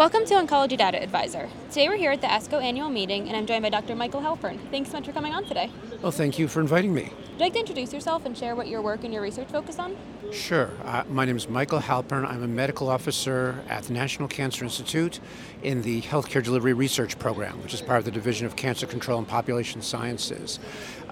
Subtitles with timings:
[0.00, 1.46] Welcome to Oncology Data Advisor.
[1.68, 3.94] Today we're here at the ASCO annual meeting, and I'm joined by Dr.
[3.94, 4.58] Michael Halpern.
[4.70, 5.70] Thanks so much for coming on today.
[6.00, 7.02] Well, thank you for inviting me.
[7.02, 9.78] Would you like to introduce yourself and share what your work and your research focus
[9.78, 9.94] on?
[10.32, 10.70] Sure.
[10.86, 12.26] Uh, my name is Michael Halpern.
[12.26, 15.20] I'm a medical officer at the National Cancer Institute
[15.62, 19.18] in the Healthcare Delivery Research Program, which is part of the Division of Cancer Control
[19.18, 20.60] and Population Sciences.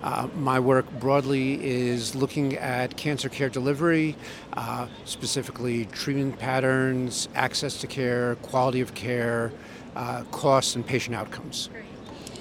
[0.03, 4.17] Uh, my work broadly is looking at cancer care delivery,
[4.53, 9.53] uh, specifically treatment patterns, access to care, quality of care,
[9.97, 11.69] uh, costs, and patient outcomes.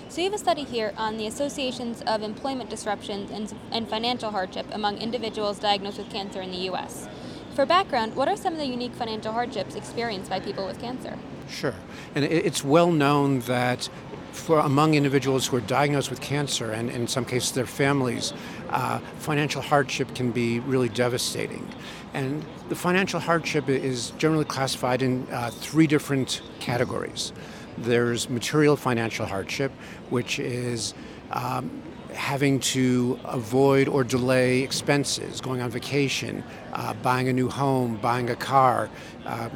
[0.09, 4.31] So, you have a study here on the associations of employment disruptions and, and financial
[4.31, 7.07] hardship among individuals diagnosed with cancer in the U.S.
[7.55, 11.17] For background, what are some of the unique financial hardships experienced by people with cancer?
[11.49, 11.75] Sure.
[12.13, 13.89] And it's well known that
[14.37, 18.33] for among individuals who are diagnosed with cancer and in some cases their families,
[18.69, 21.67] uh, financial hardship can be really devastating.
[22.13, 27.33] And the financial hardship is generally classified in uh, three different categories.
[27.77, 29.71] There's material financial hardship,
[30.09, 30.93] which is
[31.31, 36.43] um, having to avoid or delay expenses, going on vacation,
[36.77, 38.89] uh, buying a new home, buying a car,
[39.25, 39.49] uh,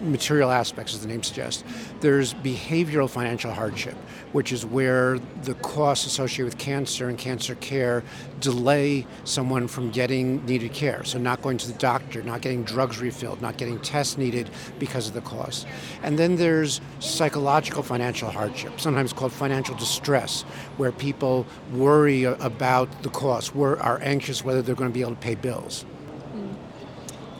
[0.00, 1.64] material aspects, as the name suggests.
[2.00, 3.94] There's behavioral financial hardship,
[4.32, 8.04] which is where the costs associated with cancer and cancer care
[8.40, 11.02] delay someone from getting needed care.
[11.04, 15.08] So, not going to the doctor, not getting drugs refilled, not getting tests needed because
[15.08, 15.66] of the cost.
[16.02, 20.42] And then there's psychological financial hardship, sometimes called financial distress,
[20.76, 25.16] where people worry about the cost, are anxious whether they're going to be able to
[25.16, 25.86] pay bills.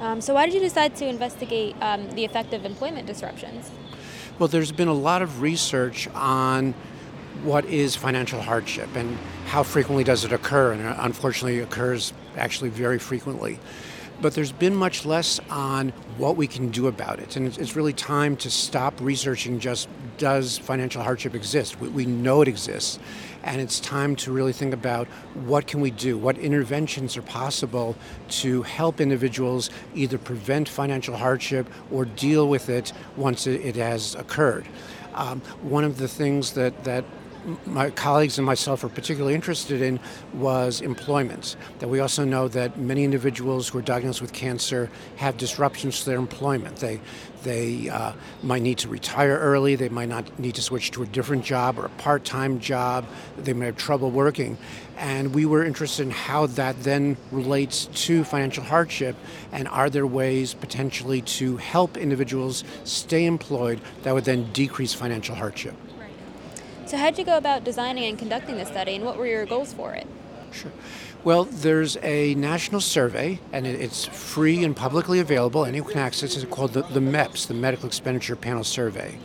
[0.01, 3.71] Um, so, why did you decide to investigate um, the effect of employment disruptions?
[4.39, 6.75] Well, there's been a lot of research on
[7.43, 12.71] what is financial hardship and how frequently does it occur, and unfortunately, it occurs actually
[12.71, 13.59] very frequently.
[14.20, 17.36] But there's been much less on what we can do about it.
[17.36, 19.88] And it's really time to stop researching just
[20.19, 21.80] does financial hardship exist?
[21.80, 22.98] We, know it exists.
[23.45, 26.18] And it's time to really think about what can we do?
[26.18, 27.96] What interventions are possible
[28.30, 34.17] to help individuals either prevent financial hardship or deal with it once it, it has
[34.17, 34.67] occurred.
[35.14, 37.05] Um, one of the things that, that
[37.67, 40.01] my colleagues and myself are particularly interested in
[40.35, 41.57] was employment.
[41.79, 46.07] That we also know that many individuals who are diagnosed with cancer have disruptions to
[46.07, 46.77] their employment.
[46.77, 47.01] They
[47.42, 49.77] they uh, might need to retire early.
[49.77, 53.07] They might not need to switch to a different job or a part-time job.
[53.37, 54.58] They may have trouble working,
[54.97, 59.17] and we were interested in how that then relates to financial hardship.
[59.53, 65.37] And are there ways potentially to help individuals stay employed that would then decrease financial
[65.37, 65.77] hardship?
[66.89, 69.45] So, how did you go about designing and conducting the study, and what were your
[69.45, 70.07] goals for it?
[70.53, 70.73] Sure.
[71.23, 75.67] Well, there's a national survey, and it's free and publicly available.
[75.67, 76.45] Anyone can access it.
[76.45, 79.19] It's called the, the MEPS, the Medical Expenditure Panel Survey.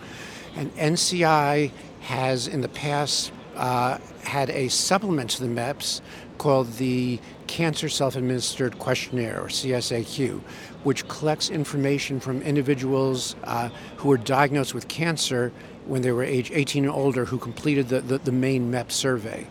[0.57, 6.01] And NCI has, in the past, uh, had a supplement to the MEPS
[6.37, 7.21] called the
[7.53, 10.41] Cancer Self Administered Questionnaire, or CSAQ,
[10.81, 15.51] which collects information from individuals uh, who were diagnosed with cancer
[15.85, 19.45] when they were age 18 and older who completed the, the, the main MEP survey.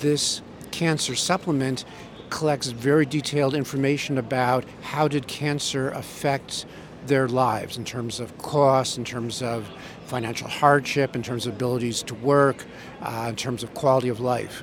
[0.00, 0.40] This
[0.70, 1.84] cancer supplement
[2.30, 6.64] collects very detailed information about how did cancer affect
[7.08, 9.68] their lives in terms of cost, in terms of
[10.06, 12.64] financial hardship, in terms of abilities to work,
[13.02, 14.62] uh, in terms of quality of life.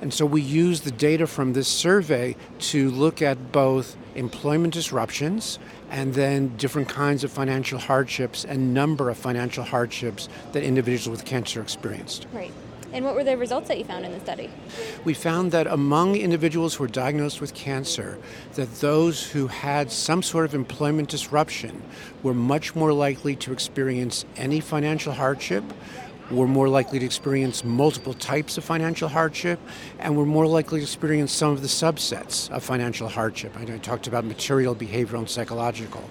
[0.00, 5.58] And so we use the data from this survey to look at both employment disruptions
[5.90, 11.24] and then different kinds of financial hardships and number of financial hardships that individuals with
[11.26, 12.26] cancer experienced.
[12.32, 12.52] Right.
[12.94, 14.48] And what were the results that you found in the study?
[15.04, 18.18] We found that among individuals who were diagnosed with cancer,
[18.54, 21.82] that those who had some sort of employment disruption
[22.22, 25.64] were much more likely to experience any financial hardship,
[26.30, 29.60] we're more likely to experience multiple types of financial hardship,
[29.98, 33.56] and we're more likely to experience some of the subsets of financial hardship.
[33.58, 36.08] I talked about material, behavioral, and psychological.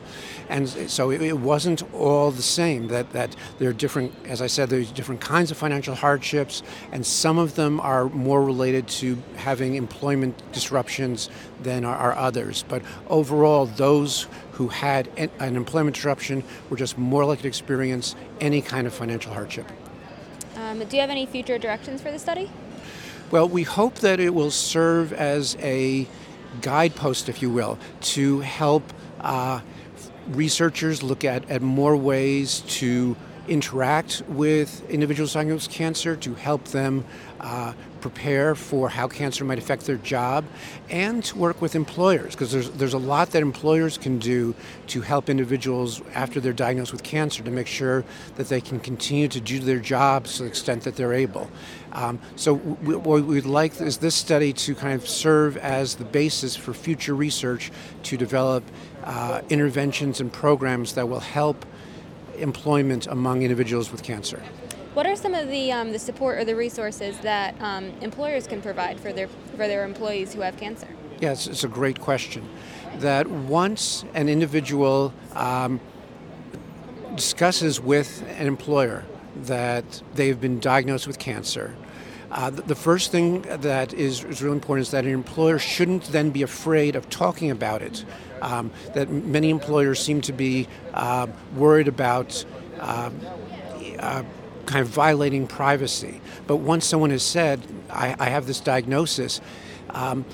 [0.50, 4.70] And so it wasn't all the same, that, that there are different, as I said,
[4.70, 6.62] there's different kinds of financial hardships,
[6.92, 11.30] and some of them are more related to having employment disruptions
[11.64, 12.66] than are, are others.
[12.68, 18.62] But overall, those who had an employment disruption were just more likely to experience any
[18.62, 19.66] kind of financial hardship.
[20.74, 22.50] Um, do you have any future directions for the study?
[23.30, 26.08] Well, we hope that it will serve as a
[26.62, 28.84] guidepost, if you will, to help
[29.22, 29.62] uh,
[30.30, 33.16] researchers look at, at more ways to
[33.48, 37.06] interact with individuals diagnosed with cancer, to help them
[37.40, 40.45] uh, prepare for how cancer might affect their job,
[40.90, 44.54] and to work with employers because there's there's a lot that employers can do
[44.88, 48.04] to help individuals after they're diagnosed with cancer to make sure
[48.36, 51.50] that they can continue to do their jobs to the extent that they're able.
[51.94, 56.06] Um, so we, what we'd like is this study to kind of serve as the
[56.06, 57.72] basis for future research
[58.04, 58.63] to develop
[59.04, 61.66] uh, interventions and programs that will help
[62.38, 64.42] employment among individuals with cancer.
[64.94, 68.62] What are some of the, um, the support or the resources that um, employers can
[68.62, 70.88] provide for their, for their employees who have cancer?
[71.20, 72.48] Yes, it's a great question.
[72.98, 75.80] That once an individual um,
[77.16, 79.04] discusses with an employer
[79.36, 81.76] that they've been diagnosed with cancer,
[82.34, 86.32] uh, the first thing that is, is really important is that an employer shouldn't then
[86.32, 88.06] be afraid of talking about it.
[88.44, 92.45] Um, that many employers seem to be uh, worried about
[92.80, 93.18] um,
[94.00, 94.24] uh,
[94.66, 96.19] kind of violating privacy.
[96.45, 99.40] But once someone has said, I, I have this diagnosis,
[99.92, 100.25] um,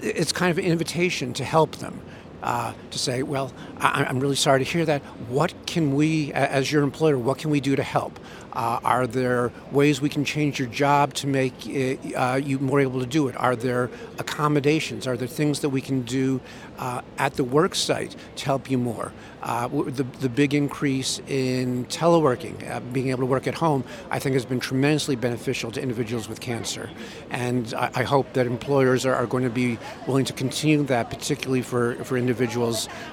[0.00, 2.00] it's kind of an invitation to help them.
[2.46, 5.02] Uh, to say, well, I, am really sorry to hear that.
[5.28, 8.20] What can we, as your employer, what can we do to help?
[8.52, 12.80] Uh, are there ways we can change your job to make it, uh, you more
[12.80, 13.36] able to do it?
[13.36, 15.08] Are there accommodations?
[15.08, 16.40] Are there things that we can do
[16.78, 19.12] uh, at the work site to help you more?
[19.42, 24.18] Uh, the, the big increase in teleworking, uh, being able to work at home, I
[24.18, 26.88] think has been tremendously beneficial to individuals with cancer.
[27.30, 31.10] And I, I hope that employers are, are, going to be willing to continue that,
[31.10, 32.35] particularly for, for individuals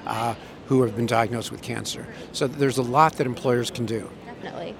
[0.05, 0.35] uh,
[0.67, 2.07] who have been diagnosed with cancer.
[2.31, 4.09] So there's a lot that employers can do.
[4.25, 4.75] Definitely.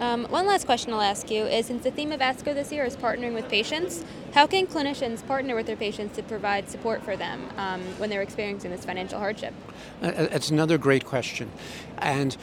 [0.00, 2.84] Um, one last question I'll ask you is since the theme of ASCO this year
[2.84, 4.04] is partnering with patients,
[4.34, 8.20] how can clinicians partner with their patients to provide support for them um, when they're
[8.20, 9.54] experiencing this financial hardship?
[10.00, 11.50] That's another great question.
[11.98, 12.36] And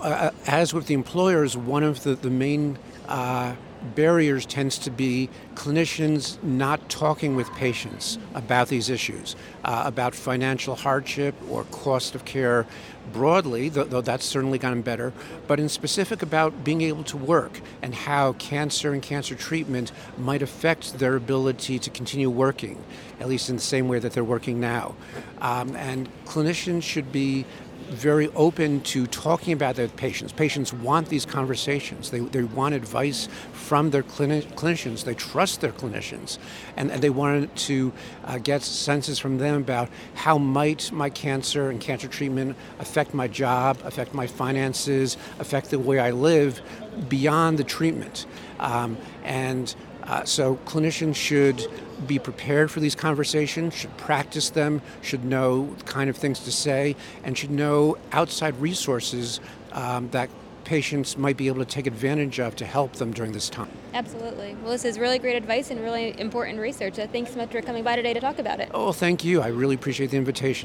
[0.00, 3.54] uh, as with the employers, one of the, the main uh,
[3.94, 10.74] barriers tends to be clinicians not talking with patients about these issues, uh, about financial
[10.74, 12.66] hardship or cost of care
[13.12, 15.12] broadly, though, though, that's certainly gotten better,
[15.46, 20.42] but in specific about being able to work and how cancer and cancer treatment might
[20.42, 22.82] affect their ability to continue working,
[23.20, 24.94] at least in the same way that they're working now.
[25.40, 27.44] Um, and clinicians should be
[27.90, 30.32] very open to talking about their patients.
[30.32, 32.10] Patients want these conversations.
[32.10, 35.04] They, they want advice from their clini- clinicians.
[35.04, 36.38] They trust their clinicians.
[36.76, 37.92] And, and they want to
[38.24, 43.28] uh, get senses from them about how might my cancer and cancer treatment affect my
[43.28, 46.60] job, affect my finances, affect the way I live
[47.08, 48.26] beyond the treatment.
[48.58, 49.74] Um, and
[50.06, 51.66] uh, so clinicians should
[52.06, 56.52] be prepared for these conversations, should practice them, should know the kind of things to
[56.52, 59.40] say, and should know outside resources
[59.72, 60.28] um, that
[60.64, 63.70] patients might be able to take advantage of to help them during this time.
[63.92, 64.56] Absolutely.
[64.62, 66.98] Well, this is really great advice and really important research.
[66.98, 68.70] Uh, thanks so much for coming by today to talk about it.
[68.72, 69.42] Oh, thank you.
[69.42, 70.64] I really appreciate the invitation.